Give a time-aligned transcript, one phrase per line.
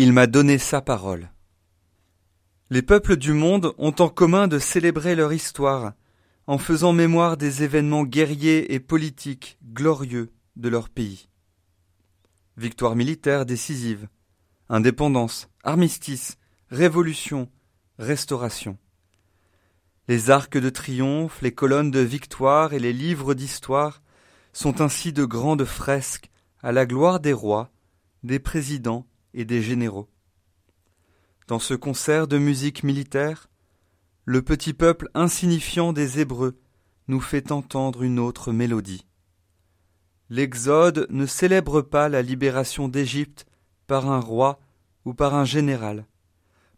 [0.00, 1.28] Il m'a donné sa parole.
[2.70, 5.92] Les peuples du monde ont en commun de célébrer leur histoire,
[6.46, 11.28] en faisant mémoire des événements guerriers et politiques glorieux de leur pays.
[12.56, 14.06] Victoire militaire décisive,
[14.68, 16.38] indépendance, armistice,
[16.70, 17.50] révolution,
[17.98, 18.78] restauration.
[20.06, 24.00] Les arcs de triomphe, les colonnes de victoire et les livres d'histoire
[24.52, 26.30] sont ainsi de grandes fresques
[26.62, 27.72] à la gloire des rois,
[28.22, 29.04] des présidents
[29.34, 30.08] et des généraux.
[31.46, 33.48] Dans ce concert de musique militaire,
[34.24, 36.58] le petit peuple insignifiant des Hébreux
[37.08, 39.06] nous fait entendre une autre mélodie.
[40.28, 43.46] L'Exode ne célèbre pas la libération d'Égypte
[43.86, 44.60] par un roi
[45.06, 46.06] ou par un général,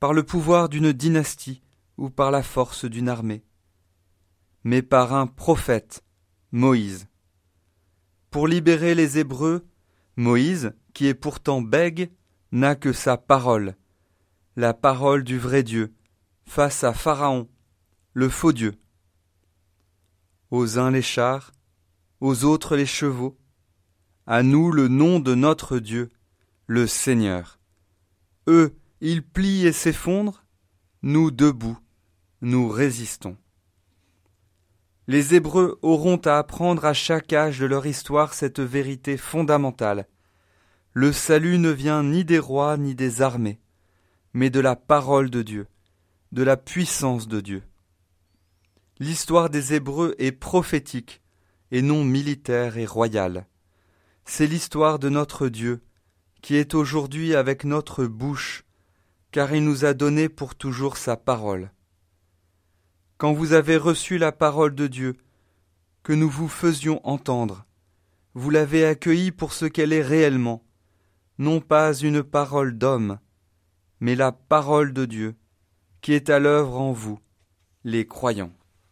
[0.00, 1.60] par le pouvoir d'une dynastie
[1.98, 3.44] ou par la force d'une armée,
[4.64, 6.02] mais par un prophète,
[6.52, 7.06] Moïse.
[8.30, 9.66] Pour libérer les Hébreux,
[10.16, 12.10] Moïse, qui est pourtant bègue,
[12.52, 13.76] n'a que sa parole,
[14.56, 15.94] la parole du vrai Dieu,
[16.44, 17.48] face à Pharaon,
[18.12, 18.74] le faux Dieu.
[20.50, 21.52] Aux uns les chars,
[22.20, 23.36] aux autres les chevaux,
[24.26, 26.12] à nous le nom de notre Dieu,
[26.66, 27.58] le Seigneur.
[28.46, 30.44] Eux, ils plient et s'effondrent,
[31.02, 31.78] nous debout,
[32.40, 33.36] nous résistons.
[35.06, 40.06] Les Hébreux auront à apprendre à chaque âge de leur histoire cette vérité fondamentale.
[40.96, 43.58] Le salut ne vient ni des rois ni des armées,
[44.32, 45.66] mais de la parole de Dieu,
[46.30, 47.64] de la puissance de Dieu.
[49.00, 51.20] L'histoire des Hébreux est prophétique
[51.72, 53.48] et non militaire et royale.
[54.24, 55.82] C'est l'histoire de notre Dieu,
[56.42, 58.64] qui est aujourd'hui avec notre bouche,
[59.32, 61.72] car il nous a donné pour toujours sa parole.
[63.16, 65.16] Quand vous avez reçu la parole de Dieu,
[66.04, 67.66] que nous vous faisions entendre,
[68.34, 70.64] vous l'avez accueillie pour ce qu'elle est réellement,
[71.38, 73.18] non pas une parole d'homme,
[74.00, 75.36] mais la parole de Dieu,
[76.00, 77.18] qui est à l'œuvre en vous,
[77.84, 78.52] les croyants.